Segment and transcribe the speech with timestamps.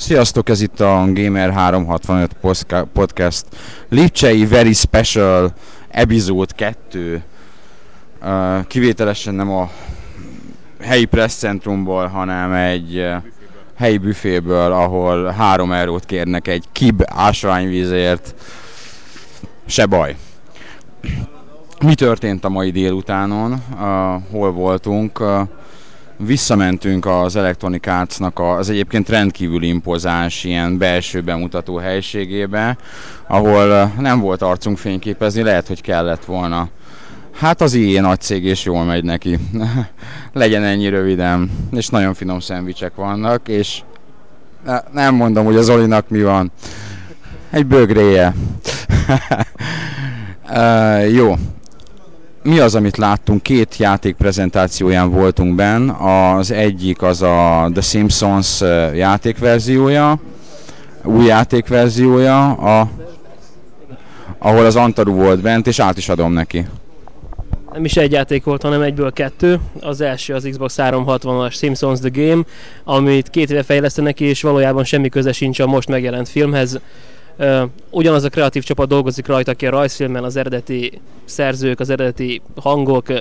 [0.00, 2.36] Sziasztok, ez itt a Gamer 365
[2.92, 3.46] Podcast
[3.88, 5.52] Lipcsei Very Special
[5.88, 6.52] Episode
[6.90, 7.22] 2.
[8.66, 9.70] Kivételesen nem a
[10.82, 13.06] helyi presszcentrumból, hanem egy
[13.76, 18.34] helyi büféből, ahol 3 eurót kérnek egy kib ásványvízért.
[19.66, 20.16] Se baj.
[21.80, 23.62] Mi történt a mai délutánon?
[24.30, 25.22] Hol voltunk?
[26.26, 32.76] Visszamentünk az Electronic Arts-nak az egyébként rendkívül impozáns ilyen belső bemutató helységébe,
[33.26, 36.68] ahol nem volt arcunk fényképezni, lehet, hogy kellett volna.
[37.32, 39.38] Hát az ilyen nagy cég és jól megy neki.
[40.32, 41.50] Legyen ennyi röviden.
[41.72, 43.82] És nagyon finom szendvicsek vannak, és
[44.92, 46.52] nem mondom, hogy az Olinak mi van.
[47.50, 48.34] Egy bögréje.
[50.50, 51.34] uh, jó,
[52.42, 53.42] mi az, amit láttunk?
[53.42, 55.88] Két játék prezentációján voltunk benn.
[55.88, 58.60] Az egyik az a The Simpsons
[58.94, 60.20] játékverziója,
[61.04, 62.88] új játékverziója, a,
[64.38, 66.66] ahol az Antaru volt bent, és át is adom neki.
[67.72, 69.60] Nem is egy játék volt, hanem egyből kettő.
[69.80, 72.42] Az első az Xbox 360-as Simpsons The Game,
[72.84, 76.80] amit két éve fejlesztenek, és valójában semmi köze sincs a most megjelent filmhez
[77.90, 83.12] ugyanaz a kreatív csapat dolgozik rajta, aki a rajzfilmen, az eredeti szerzők, az eredeti hangok,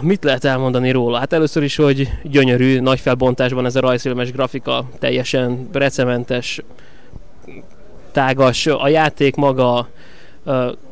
[0.00, 1.18] Mit lehet elmondani róla?
[1.18, 6.60] Hát először is, hogy gyönyörű, nagy felbontásban ez a rajzfilmes grafika, teljesen recementes,
[8.12, 8.66] tágas.
[8.66, 9.88] A játék maga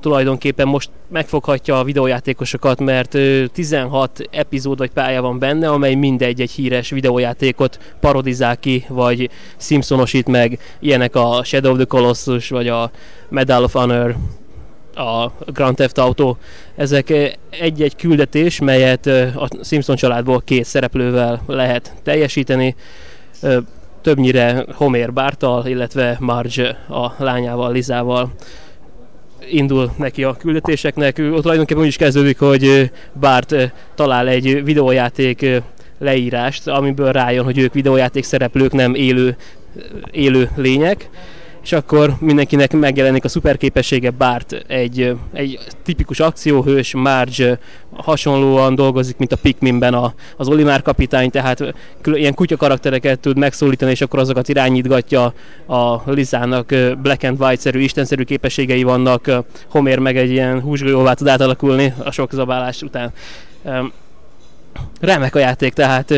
[0.01, 3.19] tulajdonképpen most megfoghatja a videójátékosokat, mert
[3.53, 10.29] 16 epizód vagy pálya van benne, amely mindegy egy híres videójátékot parodizál ki, vagy Simpsonosít
[10.29, 10.59] meg.
[10.81, 12.91] Ilyenek a Shadow of the Colossus, vagy a
[13.29, 14.17] Medal of Honor,
[14.95, 16.37] a Grand Theft Auto.
[16.77, 22.75] Ezek egy-egy küldetés, melyet a Simpson családból két szereplővel lehet teljesíteni
[24.01, 28.33] többnyire Homer Bártal, illetve Marge a lányával, Lizával
[29.51, 31.19] indul neki a küldetéseknek.
[31.33, 32.91] Ott tulajdonképpen úgy is kezdődik, hogy
[33.21, 35.47] Bart talál egy videójáték
[35.99, 39.37] leírást, amiből rájön, hogy ők videójáték szereplők, nem élő,
[40.11, 41.09] élő lények
[41.63, 47.59] és akkor mindenkinek megjelenik a szuperképessége, Bart egy, egy tipikus akcióhős, Marge
[47.93, 51.75] hasonlóan dolgozik, mint a Pikminben a, az Olimár kapitány, tehát
[52.05, 55.35] ilyen kutya karaktereket tud megszólítani, és akkor azokat irányítgatja
[55.67, 56.67] a Lizának
[57.03, 59.31] black and white-szerű, istenszerű képességei vannak,
[59.69, 63.13] Homer meg egy ilyen húsgolyóvá tud átalakulni a sok zabálás után.
[65.01, 66.15] Remek a játék, tehát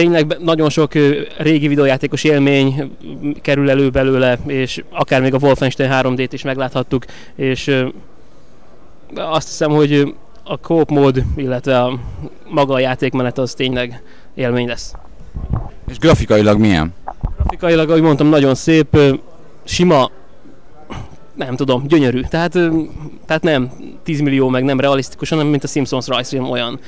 [0.00, 0.92] tényleg nagyon sok
[1.38, 2.96] régi videójátékos élmény
[3.42, 7.84] kerül elő belőle, és akár még a Wolfenstein 3D-t is megláthattuk, és
[9.14, 11.98] azt hiszem, hogy a coop mód, illetve a
[12.48, 14.02] maga a játékmenet az tényleg
[14.34, 14.92] élmény lesz.
[15.88, 16.94] És grafikailag milyen?
[17.36, 18.98] Grafikailag, ahogy mondtam, nagyon szép,
[19.64, 20.10] sima,
[21.34, 22.20] nem tudom, gyönyörű.
[22.20, 22.58] Tehát,
[23.26, 23.70] tehát nem
[24.02, 26.80] 10 millió, meg nem realisztikus, hanem mint a Simpsons rajzfilm olyan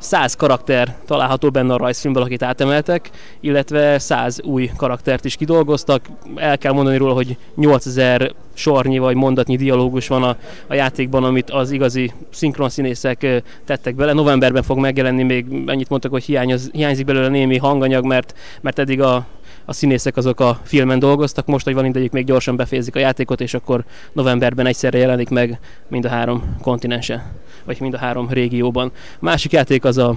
[0.00, 6.06] 100 karakter található benne a rajzfilmben, akit átemeltek, illetve 100 új karaktert is kidolgoztak.
[6.34, 11.50] El kell mondani róla, hogy 8000 sornyi vagy mondatnyi dialógus van a, a játékban, amit
[11.50, 14.12] az igazi szinkronszínészek tettek bele.
[14.12, 19.00] Novemberben fog megjelenni, még ennyit mondtak, hogy hiányoz, hiányzik belőle némi hanganyag, mert, mert eddig
[19.00, 19.26] a,
[19.64, 23.40] a színészek azok a filmen dolgoztak, most, hogy van idejük, még gyorsan befejezik a játékot,
[23.40, 27.22] és akkor novemberben egyszerre jelenik meg mind a három kontinensen,
[27.64, 28.92] vagy mind a három régióban.
[28.94, 30.16] A másik játék az a,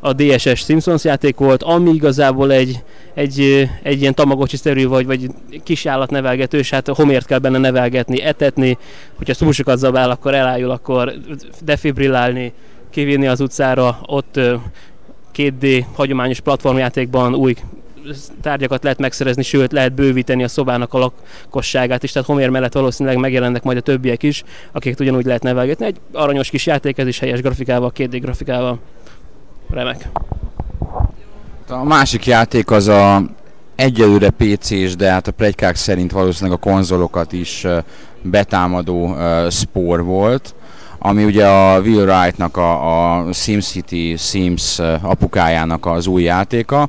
[0.00, 2.82] a DSS Simpsons játék volt, ami igazából egy,
[3.14, 5.30] egy, egy ilyen tamagocsi-szerű vagy, vagy
[5.64, 8.78] kis állatnevelgetős, hát homért kell benne nevelgetni, etetni,
[9.14, 11.12] hogyha szúsokat zabál, akkor elájul, akkor
[11.62, 12.52] defibrillálni,
[12.90, 14.40] kivinni az utcára, ott
[15.34, 17.54] 2D hagyományos platformjátékban új
[18.40, 23.18] tárgyakat lehet megszerezni, sőt lehet bővíteni a szobának a lakosságát is, tehát Homér mellett valószínűleg
[23.18, 25.86] megjelennek majd a többiek is, akiket ugyanúgy lehet nevelgetni.
[25.86, 28.78] Egy aranyos kis játék, ez is helyes grafikával, 2D grafikával.
[29.70, 30.08] Remek.
[31.68, 33.22] A másik játék az a
[33.74, 37.66] egyelőre PC-s, de hát a plegykák szerint valószínűleg a konzolokat is
[38.22, 40.54] betámadó uh, spór volt,
[40.98, 46.88] ami ugye a Will Wright-nak a, a SimCity Sims apukájának az új játéka.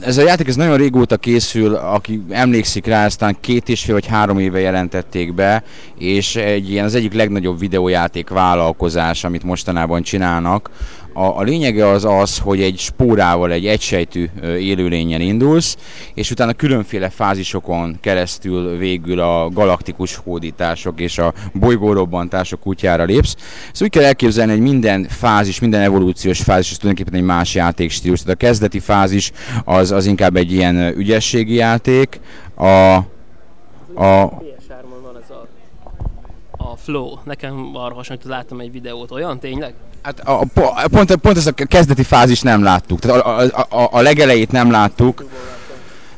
[0.00, 4.06] Ez a játék ez nagyon régóta készül, aki emlékszik rá, aztán két és fél vagy
[4.06, 5.62] három éve jelentették be,
[5.98, 10.70] és egy ilyen az egyik legnagyobb videójáték vállalkozás, amit mostanában csinálnak,
[11.12, 14.28] A, a lényege az az, hogy egy spórával, egy egysejtű
[14.58, 15.76] élőlényen indulsz,
[16.14, 23.34] és utána különféle fázisokon keresztül végül a galaktikus hódítások és a bolygórobbantások kutyára lépsz.
[23.38, 28.22] Szóval úgy kell elképzelni, hogy minden fázis, minden evolúciós fázis, az tulajdonképpen egy más játékstílus.
[28.22, 29.32] Tehát a kezdeti fázis
[29.64, 32.20] az, az inkább egy ilyen ügyességi játék,
[32.54, 32.94] a,
[34.04, 34.42] a
[36.84, 37.18] flow.
[37.24, 39.10] Nekem arra hasonlít, láttam egy videót.
[39.10, 39.74] Olyan tényleg?
[40.02, 40.46] Hát a, a,
[40.90, 42.98] pont, pont ezt a kezdeti fázis nem láttuk.
[42.98, 45.24] Tehát a, a, a, a legelejét nem láttuk.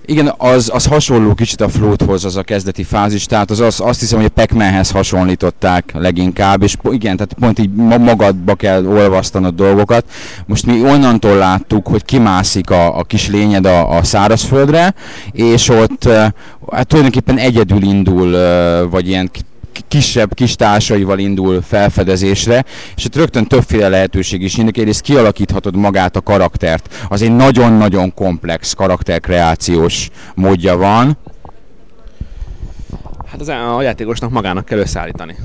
[0.07, 4.01] Igen, az, az hasonló kicsit a floathoz az a kezdeti fázis, tehát az, az azt
[4.01, 10.05] hiszem, hogy a pac hasonlították leginkább, és igen, tehát pont így magadba kell olvasztanod dolgokat.
[10.47, 14.95] Most mi onnantól láttuk, hogy kimászik a, a kis lényed a, a szárazföldre,
[15.33, 16.09] és ott
[16.73, 18.31] hát tulajdonképpen egyedül indul,
[18.89, 19.31] vagy ilyen
[19.89, 22.65] kisebb, kis társaival indul felfedezésre,
[22.97, 24.79] és ott rögtön többféle lehetőség is nyílik.
[24.79, 27.07] Egyrészt kialakíthatod magát a karaktert.
[27.09, 31.19] Az egy nagyon-nagyon komplex karakterkreációs módja van.
[33.27, 35.37] Hát az a játékosnak magának kell összeállítani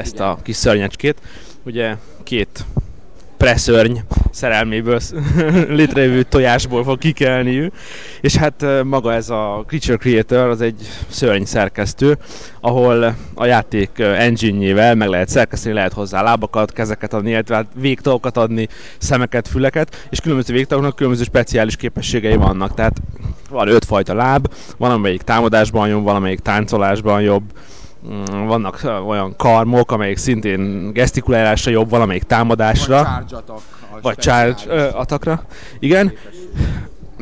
[0.00, 0.26] ezt Igen.
[0.26, 1.18] a kis szörnyecskét.
[1.62, 2.64] Ugye két
[3.40, 3.96] presszörny
[4.30, 5.00] szerelméből
[5.78, 7.70] létrejövő tojásból fog kikelni.
[8.20, 12.18] És hát maga ez a Creature Creator az egy szörny szerkesztő,
[12.60, 18.36] ahol a játék engine meg lehet szerkeszteni, lehet hozzá lábakat, kezeket adni, illetve hát végtalokat
[18.36, 22.74] adni, szemeket, füleket, és különböző végtaloknak különböző speciális képességei vannak.
[22.74, 22.96] Tehát
[23.50, 27.42] van öt fajta láb, van amelyik támadásban jobb, valamelyik táncolásban jobb,
[28.46, 32.96] vannak olyan karmok, amelyik szintén gesztikulálásra jobb, valamelyik támadásra.
[32.96, 33.62] Vagy charge attack.
[34.02, 35.44] Vagy charge atakra.
[35.78, 36.12] Igen.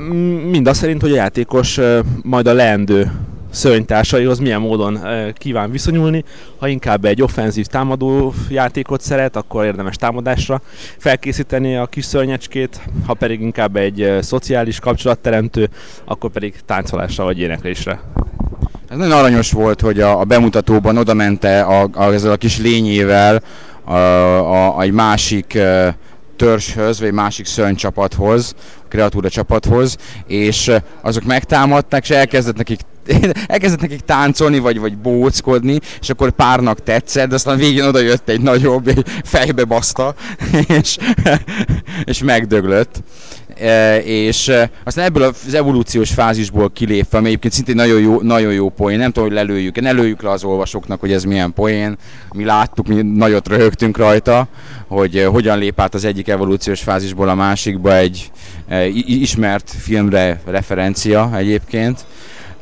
[0.01, 1.81] Mm, mind azt szerint, hogy a játékos
[2.23, 3.13] majd a leendő
[3.51, 4.99] szörnytársaihoz milyen módon
[5.33, 6.25] kíván viszonyulni.
[6.59, 10.61] Ha inkább egy offenzív támadó játékot szeret, akkor érdemes támadásra
[10.97, 15.69] felkészíteni a kis szörnyecskét, ha pedig inkább egy szociális kapcsolatteremtő,
[16.05, 18.01] akkor pedig táncolásra vagy éneklésre.
[18.89, 22.59] Ez nagyon aranyos volt, hogy a, a bemutatóban oda mente a, a, ezzel a kis
[22.59, 23.43] lényével
[23.85, 25.59] a, a, a egy másik
[26.37, 28.55] törzshöz, vagy másik szörnycsapathoz,
[28.89, 29.97] kreatúra csapathoz,
[30.27, 32.81] és azok megtámadták, és elkezdett nekik
[33.47, 38.29] elkezdett nekik táncolni, vagy, vagy bóckodni, és akkor párnak tetszett, de aztán végén oda jött
[38.29, 40.15] egy nagyobb, egy fejbe baszta,
[40.81, 40.99] és,
[42.05, 43.03] és megdöglött.
[43.61, 48.53] E, és e, aztán ebből az evolúciós fázisból kilépve, ami egyébként szintén nagyon jó, nagyon
[48.53, 51.97] jó poén, nem tudom, hogy lelőjük, ne lőjük le az olvasóknak, hogy ez milyen poén,
[52.33, 54.49] mi láttuk, mi nagyot röhögtünk rajta,
[54.87, 58.31] hogy e, hogyan lép át az egyik evolúciós fázisból a másikba egy
[59.07, 62.07] ismert filmre referencia egyébként.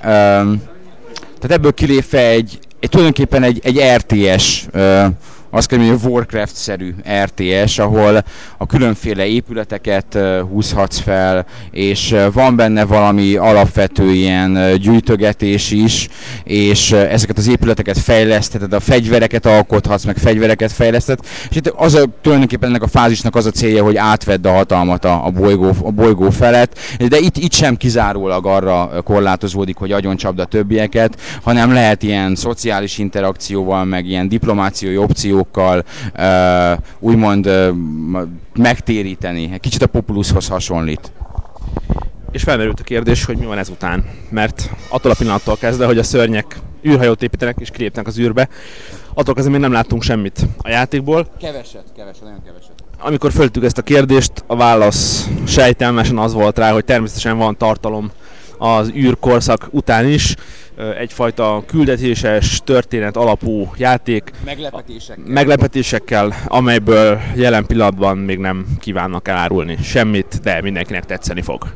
[0.00, 4.66] Tehát ebből kilépve egy, egy tulajdonképpen egy, egy RTS
[5.56, 6.94] azt kell mondani, hogy Warcraft-szerű
[7.24, 8.24] RTS, ahol
[8.58, 10.18] a különféle épületeket
[10.50, 16.08] húzhatsz fel, és van benne valami alapvető ilyen gyűjtögetés is,
[16.44, 21.18] és ezeket az épületeket fejlesztheted, a fegyvereket alkothatsz, meg fegyvereket fejleszted,
[21.50, 25.04] és itt az a, tulajdonképpen ennek a fázisnak az a célja, hogy átvedd a hatalmat
[25.04, 30.38] a, a, bolygó, a bolygó felett, de itt, itt sem kizárólag arra korlátozódik, hogy agyoncsapd
[30.38, 37.69] a többieket, hanem lehet ilyen szociális interakcióval, meg ilyen diplomáciai opciók uh, úgymond uh,
[38.54, 39.50] megtéríteni.
[39.52, 41.12] Egy kicsit a Populushoz hasonlít.
[42.31, 44.04] És felmerült a kérdés, hogy mi van ezután.
[44.28, 46.56] Mert attól a pillanattól kezdve, hogy a szörnyek
[46.87, 48.48] űrhajót építenek és kilépnek az űrbe,
[49.14, 51.26] attól kezdve még nem láttunk semmit a játékból.
[51.40, 52.72] Keveset, keveset, nagyon keveset.
[52.99, 58.10] Amikor föltük ezt a kérdést, a válasz sejtelmesen az volt rá, hogy természetesen van tartalom
[58.58, 60.34] az űrkorszak után is,
[60.98, 64.30] egyfajta küldetéses, történet alapú játék.
[64.44, 65.25] Meglepetésekkel.
[65.26, 71.66] Meglepetésekkel, amelyből jelen pillanatban még nem kívánnak elárulni semmit, de mindenkinek tetszeni fog.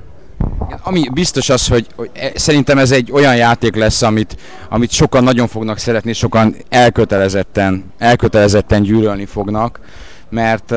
[0.82, 4.36] Ami biztos az, hogy, hogy e, szerintem ez egy olyan játék lesz, amit,
[4.68, 9.80] amit sokan nagyon fognak szeretni, sokan elkötelezetten, elkötelezetten gyűlölni fognak,
[10.28, 10.74] mert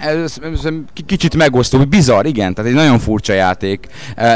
[0.00, 0.36] ez,
[1.06, 3.86] kicsit megosztó, bizarr, igen, tehát egy nagyon furcsa játék.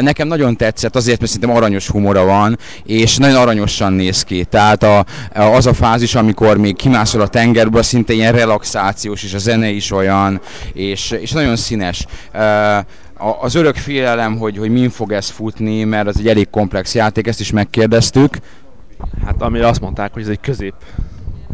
[0.00, 4.44] Nekem nagyon tetszett, azért, mert szerintem aranyos humora van, és nagyon aranyosan néz ki.
[4.44, 9.38] Tehát a, az a fázis, amikor még kimászol a tengerből, szinte ilyen relaxációs, és a
[9.38, 10.40] zene is olyan,
[10.72, 12.06] és, és nagyon színes
[13.40, 17.26] az örök félelem, hogy, hogy min fog ez futni, mert ez egy elég komplex játék,
[17.26, 18.36] ezt is megkérdeztük.
[19.24, 20.74] Hát amire azt mondták, hogy ez egy közép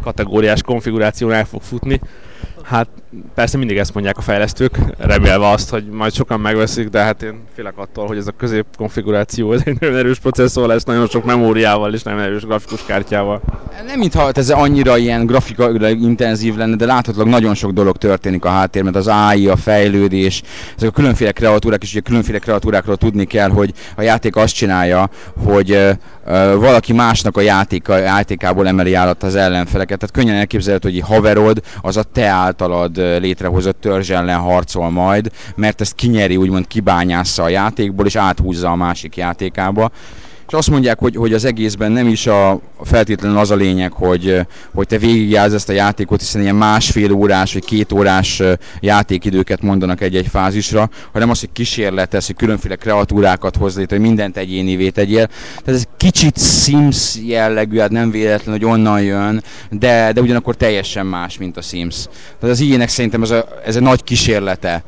[0.03, 1.99] kategóriás konfiguráción el fog futni,
[2.65, 2.87] Hát
[3.35, 7.39] persze mindig ezt mondják a fejlesztők, remélve azt, hogy majd sokan megveszik, de hát én
[7.55, 11.93] félek attól, hogy ez a középkonfiguráció ez egy nagyon erős processzor lesz, nagyon sok memóriával
[11.93, 13.41] és nagyon erős grafikus kártyával.
[13.85, 18.49] Nem mintha ez annyira ilyen grafikai intenzív lenne, de láthatólag nagyon sok dolog történik a
[18.49, 20.41] háttérben, az AI, a fejlődés,
[20.77, 25.09] ezek a különféle kreatúrák, és ugye különféle kreatúrákról tudni kell, hogy a játék azt csinálja,
[25.45, 25.97] hogy
[26.57, 29.99] valaki másnak a játéka, játékából emeli állat az ellenfeleket.
[29.99, 35.81] Tehát könnyen elképzelhető, hogy haverod az a te általad létrehozott törzs ellen harcol majd, mert
[35.81, 39.91] ezt kinyeri, úgymond kibányásza a játékból, és áthúzza a másik játékába
[40.47, 44.39] és azt mondják, hogy, hogy az egészben nem is a feltétlenül az a lényeg, hogy,
[44.73, 48.41] hogy te végigjárz ezt a játékot, hiszen ilyen másfél órás vagy két órás
[48.79, 54.37] játékidőket mondanak egy-egy fázisra, hanem az, hogy kísérletez, hogy különféle kreatúrákat hoz létre, hogy mindent
[54.37, 55.27] egyénivé tegyél.
[55.63, 61.05] Tehát ez kicsit Sims jellegű, hát nem véletlen, hogy onnan jön, de, de ugyanakkor teljesen
[61.05, 62.07] más, mint a Sims.
[62.39, 64.83] Tehát az ilyenek szerintem ez a, ez a nagy kísérlete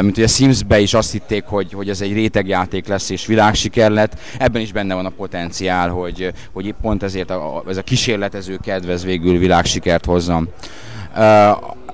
[0.00, 3.90] mint ugye a Sims-be is azt hitték, hogy, hogy ez egy rétegjáték lesz és világsiker
[3.90, 4.18] lett.
[4.38, 9.04] Ebben is benne van a potenciál, hogy, hogy pont ezért a, ez a kísérletező kedvez
[9.04, 10.48] végül világsikert hozzam.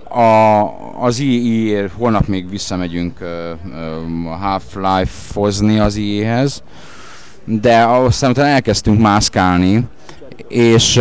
[0.09, 0.63] A,
[1.01, 3.19] az EA, holnap még visszamegyünk
[4.41, 6.63] Half-Life-hozni az EA-hez,
[7.45, 9.87] de aztán utána elkezdtünk mászkálni,
[10.49, 11.01] és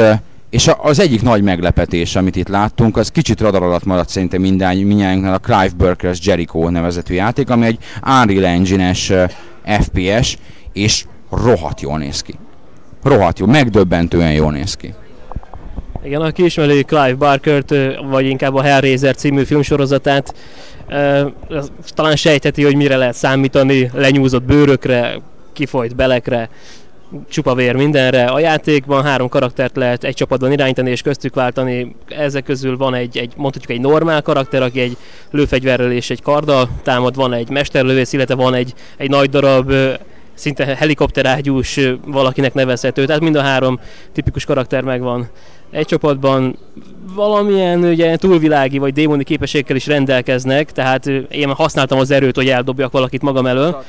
[0.58, 5.26] és az egyik nagy meglepetés, amit itt láttunk, az kicsit radar alatt maradt szerintem mindjárt
[5.26, 7.78] a Clive Barker's Jericho nevezetű játék, ami egy
[8.22, 9.14] Unreal Engine-es
[9.64, 10.38] FPS,
[10.74, 12.34] és rohadt jól néz ki.
[13.04, 14.94] Rohadt jó, megdöbbentően jól néz ki.
[16.04, 17.74] Igen, aki ismeri Clive Barkert,
[18.10, 20.36] vagy inkább a Hellraiser című filmsorozatát,
[21.88, 25.22] talán sejteti, hogy mire lehet számítani, lenyúzott bőrökre,
[25.54, 26.50] kifolyt belekre,
[27.30, 28.26] csupa vér mindenre.
[28.26, 31.96] A játékban három karaktert lehet egy csapatban irányítani és köztük váltani.
[32.08, 34.98] Ezek közül van egy, egy mondhatjuk egy normál karakter, aki egy
[35.32, 39.74] lőfegyverrel és egy karddal támad, van egy mesterlövész, illetve van egy, egy nagy darab
[40.34, 43.06] szinte helikopterágyús valakinek nevezhető.
[43.06, 43.80] Tehát mind a három
[44.14, 45.30] tipikus karakter megvan
[45.72, 46.58] egy csapatban
[47.16, 52.92] valamilyen ugye, túlvilági vagy démoni képességekkel is rendelkeznek, tehát én használtam az erőt, hogy eldobjak
[52.92, 53.84] valakit magam elől.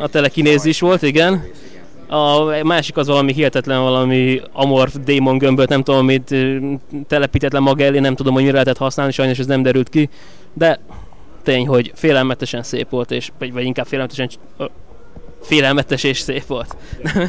[0.00, 1.44] A telekinézis volt, igen.
[2.12, 6.34] A másik az valami hihetetlen, valami amorf démon gömböt, nem tudom, mit
[7.08, 10.08] telepítetlen maga elé, nem tudom, hogy mire lehetett használni, sajnos ez nem derült ki,
[10.52, 10.80] de
[11.42, 14.30] tény, hogy félelmetesen szép volt, és, vagy, vagy inkább félelmetesen
[15.42, 16.76] félelmetes és szép volt.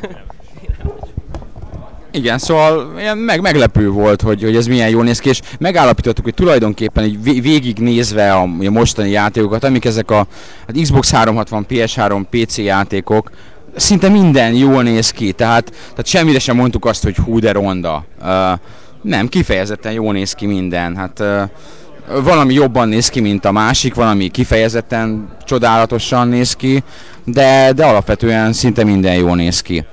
[2.11, 6.23] Igen, szóval ilyen meg, meglepő volt, hogy, hogy ez milyen jól néz ki, és megállapítottuk,
[6.23, 10.27] hogy tulajdonképpen így végignézve a, a mostani játékokat, amik ezek a
[10.67, 13.31] hát Xbox 360, PS3, PC játékok,
[13.75, 18.05] szinte minden jól néz ki, tehát, tehát semmire sem mondtuk azt, hogy hú de ronda.
[18.21, 18.59] Uh,
[19.01, 20.95] nem, kifejezetten jól néz ki minden.
[20.95, 26.83] Hát uh, valami jobban néz ki, mint a másik, valami kifejezetten csodálatosan néz ki,
[27.25, 29.85] de, de alapvetően szinte minden jól néz ki.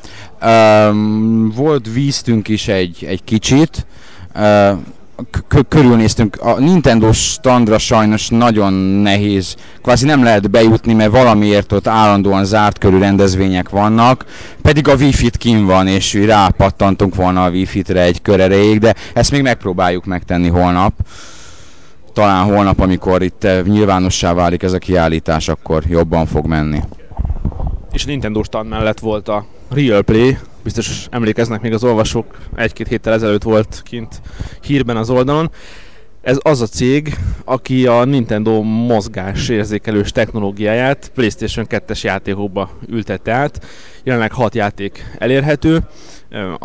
[0.42, 3.86] Um, volt víztünk is egy, egy kicsit,
[4.34, 4.78] uh,
[5.68, 6.36] körülnéztünk.
[6.40, 8.72] A Nintendo standra sajnos nagyon
[9.02, 14.24] nehéz, kvázi nem lehet bejutni, mert valamiért ott állandóan zárt körű rendezvények vannak,
[14.62, 19.30] pedig a Wi-Fi-t kin van, és rápattantunk volna a Wi-Fi-re egy kör erejéig, de ezt
[19.30, 20.92] még megpróbáljuk megtenni holnap.
[22.12, 26.80] Talán holnap, amikor itt nyilvánossá válik ez a kiállítás, akkor jobban fog menni.
[27.92, 32.88] És a Nintendo stand mellett volt a Real Play, biztos emlékeznek még az olvasók, egy-két
[32.88, 34.20] héttel ezelőtt volt kint
[34.60, 35.50] hírben az oldalon.
[36.22, 43.66] Ez az a cég, aki a Nintendo mozgás érzékelős technológiáját PlayStation 2-es játékokba ültette át.
[44.02, 45.78] Jelenleg 6 játék elérhető.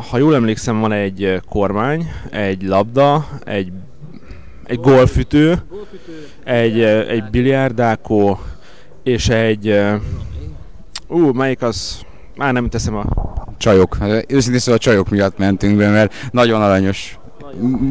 [0.10, 3.72] Ha jól emlékszem, van egy kormány, egy labda, egy,
[4.64, 5.62] egy golfütő,
[6.44, 8.40] egy, egy biliárdákó,
[9.04, 9.80] és egy...
[11.08, 12.06] Ú, melyik az?
[12.36, 13.06] Már nem teszem a
[13.58, 13.98] csajok.
[14.00, 17.18] Hát, őszintén szóval a csajok miatt mentünk be, mert nagyon aranyos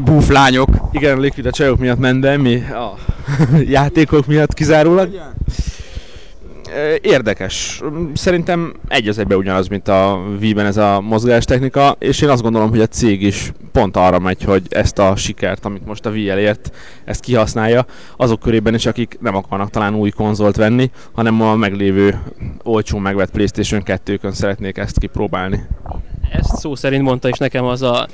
[0.05, 0.69] búflányok.
[0.93, 2.95] Igen, likvid a csajok miatt ment be, mi a
[3.77, 5.21] játékok miatt kizárólag.
[7.01, 7.83] Érdekes.
[8.15, 12.71] Szerintem egy az egybe ugyanaz, mint a Wii-ben ez a mozgástechnika, és én azt gondolom,
[12.71, 16.31] hogy a cég is pont arra megy, hogy ezt a sikert, amit most a Wii
[16.31, 21.57] elért, ezt kihasználja, azok körében is, akik nem akarnak talán új konzolt venni, hanem a
[21.57, 22.23] meglévő
[22.63, 25.67] olcsó megvett PlayStation 2-kön szeretnék ezt kipróbálni.
[26.33, 28.09] Ezt szó szerint mondta is nekem az a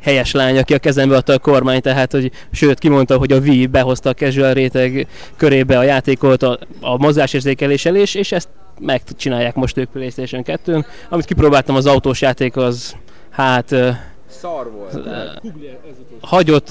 [0.00, 3.66] helyes lány, aki a kezembe adta a kormány, tehát hogy sőt kimondta, hogy a Wii
[3.66, 8.48] behozta a casual réteg körébe a játékot a, a mozgásérzékeléssel, és, és ezt
[8.80, 10.84] megcsinálják most ők PlayStation 2-n.
[11.08, 12.96] Amit kipróbáltam az autós játék, az
[13.30, 13.74] hát
[14.40, 15.08] szar volt.
[16.20, 16.68] hagyott,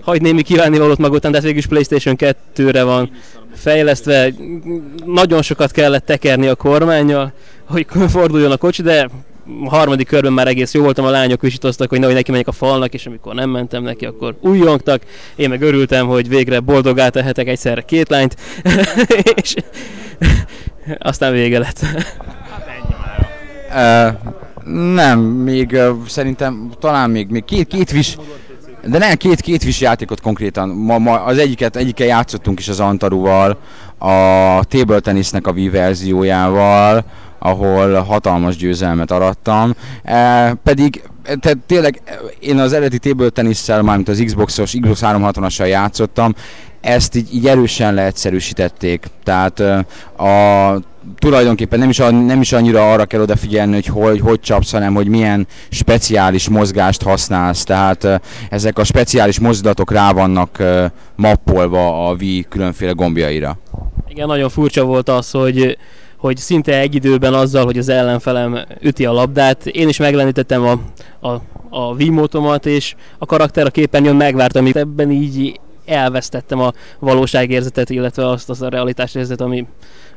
[0.00, 3.10] hagy némi kívánnivalót maga után, de hát végül is Playstation 2-re van
[3.54, 4.32] fejlesztve.
[5.04, 7.32] Nagyon sokat kellett tekerni a kormányjal,
[7.64, 9.08] hogy forduljon a kocsi, de
[9.64, 12.94] harmadik körben már egész jó voltam, a lányok visítoztak, hogy nehogy neki menjek a falnak,
[12.94, 15.02] és amikor nem mentem neki, akkor újjongtak.
[15.36, 18.36] Én meg örültem, hogy végre boldogá tehetek egyszerre két lányt,
[19.42, 19.54] és
[20.98, 21.80] aztán vége lett.
[24.94, 28.16] Nem, még szerintem talán még, még két, két vis,
[28.86, 30.68] de nem, két, két vis játékot konkrétan.
[30.68, 33.58] Ma, ma az egyiket, egyiket játszottunk is az Antaruval,
[33.98, 37.04] a table tennisnek a Wii verziójával,
[37.38, 39.74] ahol hatalmas győzelmet arattam.
[40.02, 41.02] E, pedig
[41.40, 42.02] tehát tényleg
[42.40, 46.34] én az eredeti table tenisszel, mármint az Xbox-os, Xbox 360-assal játszottam,
[46.80, 49.06] ezt így, így erősen leegyszerűsítették.
[49.24, 49.60] Tehát
[50.18, 50.80] a
[51.18, 55.08] tulajdonképpen nem is, nem is annyira arra kell odafigyelni, hogy hogy, hogy csapsz, hanem hogy
[55.08, 57.64] milyen speciális mozgást használsz.
[57.64, 60.62] Tehát ezek a speciális mozdulatok rá vannak
[61.16, 63.58] mappolva a Wii különféle gombjaira.
[64.08, 65.78] Igen, nagyon furcsa volt az, hogy
[66.26, 70.80] hogy szinte egy időben azzal, hogy az ellenfelem üti a labdát, én is meglenítettem a,
[71.28, 71.40] a,
[71.70, 78.28] a Wiimotomat, és a karakter a képernyőn megvárta, amíg ebben így elvesztettem a valóságérzetet, illetve
[78.28, 79.66] azt az a realitásérzet, ami,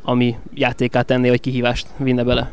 [0.01, 2.51] ami játékát tenné, vagy kihívást vinne bele.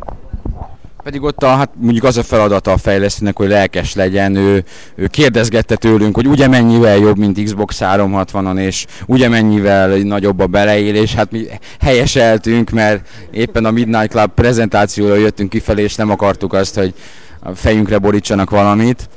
[1.06, 5.06] Pedig ott a, hát mondjuk az a feladata a fejlesztőnek, hogy lelkes legyen, ő, ő
[5.06, 11.14] kérdezgette tőlünk, hogy ugye mennyivel jobb, mint Xbox 360-on, és ugye mennyivel nagyobb a beleélés,
[11.14, 11.46] hát mi
[11.80, 16.94] helyeseltünk, mert éppen a Midnight Club prezentációra jöttünk kifelé, és nem akartuk azt, hogy
[17.40, 19.08] a fejünkre borítsanak valamit.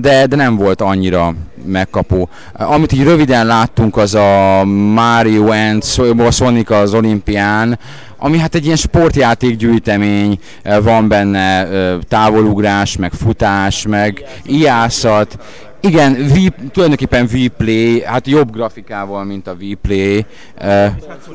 [0.00, 1.34] De, de nem volt annyira
[1.64, 2.28] megkapó.
[2.52, 5.84] Amit így röviden láttunk, az a Mario and
[6.30, 7.78] Sonic az olimpián,
[8.20, 10.38] ami hát egy ilyen sportjáték gyűjtemény,
[10.82, 11.66] van benne
[12.08, 15.38] távolugrás, meg futás, meg ijászat,
[15.80, 20.26] igen, v, tulajdonképpen V-Play, hát jobb grafikával, mint a V-Play.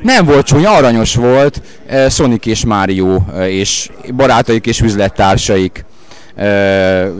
[0.02, 1.62] Nem volt csúnya, aranyos volt,
[2.10, 5.86] Sonic és Mario és barátaik és üzlettársaik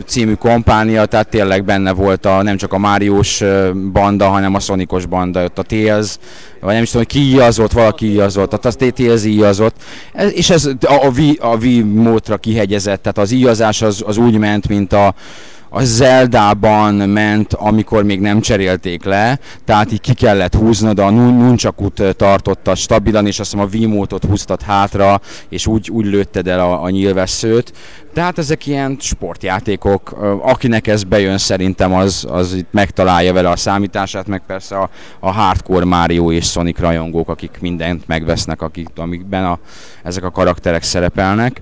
[0.06, 3.42] című kompánia, tehát tényleg benne volt a, nem csak a Máriós
[3.92, 6.16] banda, hanem a Sonicos banda, ott a Tails,
[6.60, 9.74] vagy nem is tudom, hogy ki íjazott, valaki íjazott, tehát az Tails íjazott,
[10.30, 14.68] és ez a, v, a V módra kihegyezett, tehát az íjazás az, az úgy ment,
[14.68, 15.14] mint a,
[15.68, 22.02] a Zeldában ment, amikor még nem cserélték le, tehát így ki kellett húznod, a nuncsakut
[22.16, 26.82] tartotta stabilan, és azt hiszem a Wiimote-ot húztad hátra, és úgy, úgy lőtted el a,
[26.82, 27.72] a nyilvesszőt.
[28.16, 34.26] Tehát ezek ilyen sportjátékok, akinek ez bejön szerintem az, az itt megtalálja vele a számítását,
[34.26, 39.58] meg persze a, a hardcore Mario és Sonic rajongók, akik mindent megvesznek, akik, amikben a,
[40.02, 41.60] ezek a karakterek szerepelnek.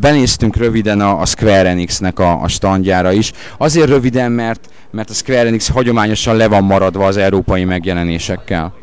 [0.00, 3.32] Benéztünk röviden a, a Square Enix-nek a, a standjára is.
[3.58, 8.74] Azért röviden, mert, mert a Square Enix hagyományosan le van maradva az európai megjelenésekkel.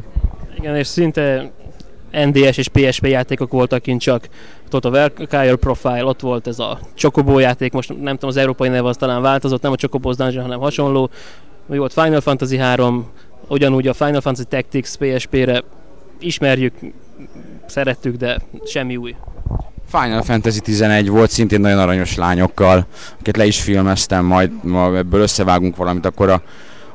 [0.58, 1.52] Igen, és szinte
[2.14, 4.28] NDS és PSP játékok voltak kint csak
[4.74, 8.70] ott a Valkyrie Profile, ott volt ez a Chocobo játék, most nem tudom, az európai
[8.70, 11.10] neve az talán változott, nem a Chocobo's Dungeon, hanem hasonló.
[11.66, 13.08] Mi volt Final Fantasy 3,
[13.48, 15.64] ugyanúgy a Final Fantasy Tactics PSP-re
[16.20, 16.74] ismerjük,
[17.66, 19.16] szerettük, de semmi új.
[19.88, 25.22] Final Fantasy 11 volt szintén nagyon aranyos lányokkal, akiket le is filmeztem, majd ma ebből
[25.22, 26.42] összevágunk valamit, akkor a,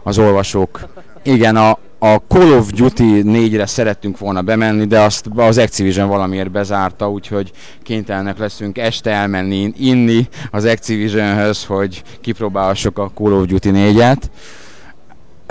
[0.02, 0.80] az olvasók.
[1.22, 6.50] Igen, a, a Call of Duty 4-re szerettünk volna bemenni, de azt az Activision valamiért
[6.50, 7.50] bezárta, úgyhogy
[7.82, 14.22] kénytelenek leszünk este elmenni inni az Activisionhöz, hogy kipróbálhassuk a Call of Duty 4-et.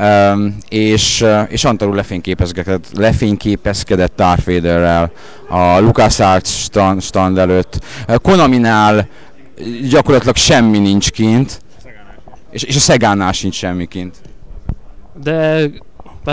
[0.02, 5.12] Um, és, és Antaru lefényképezkedett, lefényképezkedett Darth Vaderrel
[5.50, 7.80] a LucasArts stand, stand előtt.
[8.22, 9.08] Konami-nál
[9.90, 11.62] gyakorlatilag semmi nincs kint,
[12.52, 14.16] és, és a Szegánál sincs semmi kint.
[15.24, 15.70] De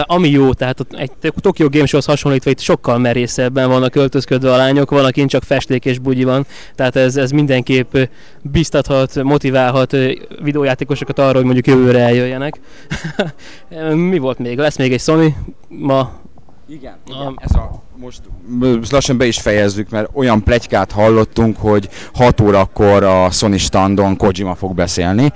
[0.02, 4.90] ami jó, tehát egy Tokyo Game Show-hoz hasonlítva itt sokkal merészebben vannak költözködve a lányok,
[4.90, 7.96] van, akin csak festék és bugyi van, tehát ez, ez mindenképp
[8.42, 9.96] biztathat, motiválhat
[10.42, 12.60] videójátékosokat arra, hogy mondjuk jövőre eljöjjenek.
[14.10, 14.58] Mi volt még?
[14.58, 15.36] Lesz még egy Sony
[15.68, 16.10] ma?
[16.68, 17.38] Igen, igen.
[17.40, 18.20] ez a most
[18.90, 24.54] lassan be is fejezzük, mert olyan plegykát hallottunk, hogy 6 órakor a Sony standon Kojima
[24.54, 25.32] fog beszélni,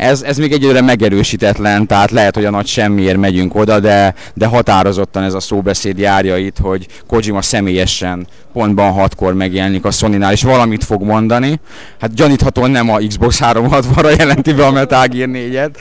[0.00, 4.46] ez, ez még egyelőre megerősítetlen, tehát lehet, hogy a nagy semmiért megyünk oda, de, de
[4.46, 10.42] határozottan ez a szóbeszéd járja itt, hogy Kojima személyesen pontban hatkor megjelenik a sony és
[10.42, 11.60] valamit fog mondani.
[12.00, 15.74] Hát gyaníthatóan nem a Xbox 360-ra jelenti be a Metal Gear 4-et.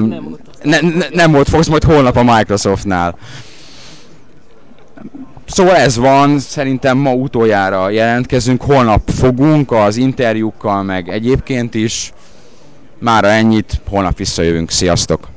[0.00, 3.18] nem, ne, ne, nem ott fogsz, majd holnap a Microsoftnál.
[5.46, 12.12] Szóval ez van, szerintem ma utoljára jelentkezünk, holnap fogunk az interjúkkal, meg egyébként is
[13.02, 15.28] Mára ennyit, holnap visszajövünk, sziasztok!